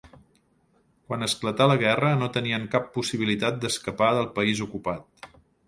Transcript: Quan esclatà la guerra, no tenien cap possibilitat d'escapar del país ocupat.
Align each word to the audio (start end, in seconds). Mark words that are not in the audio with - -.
Quan 1.09 1.25
esclatà 1.25 1.67
la 1.73 1.75
guerra, 1.83 2.09
no 2.23 2.31
tenien 2.39 2.67
cap 2.73 2.89
possibilitat 2.97 3.63
d'escapar 3.67 4.11
del 4.19 4.29
país 4.41 4.67
ocupat. 4.69 5.33